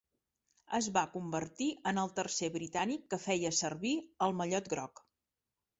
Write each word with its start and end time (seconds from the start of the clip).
Es 0.77 0.87
va 0.95 1.03
convertir 1.17 1.67
en 1.91 2.01
el 2.05 2.11
tercer 2.21 2.49
britànic 2.57 3.05
que 3.13 3.21
feia 3.29 3.53
servir 3.63 3.95
el 4.29 4.37
mallot 4.41 4.73
groc. 4.77 5.07